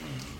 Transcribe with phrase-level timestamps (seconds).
[0.00, 0.34] Hum.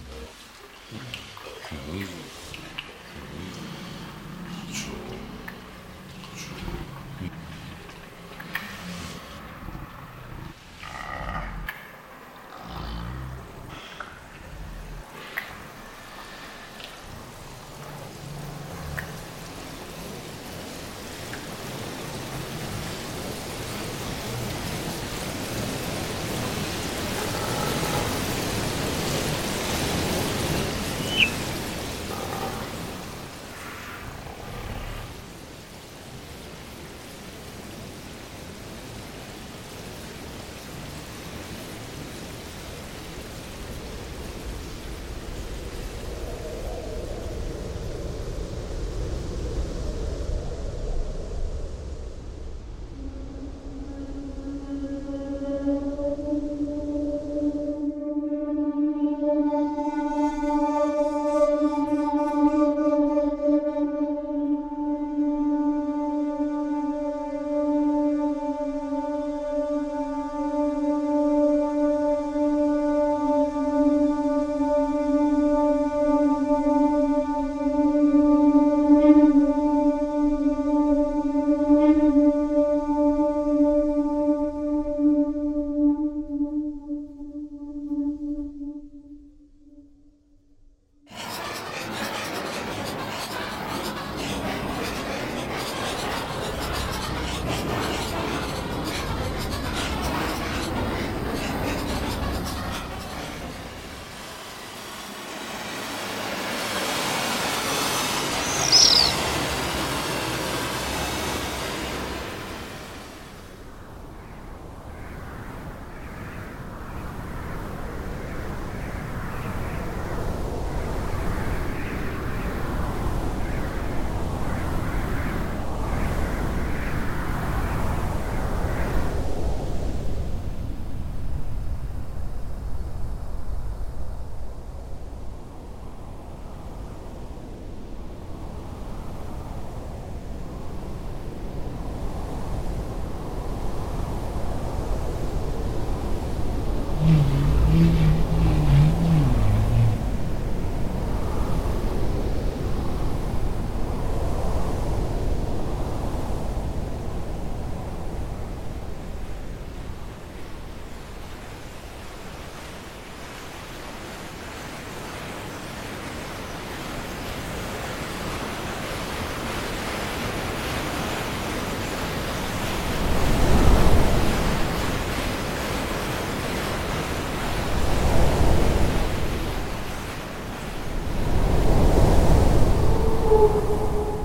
[183.94, 184.23] Thank you.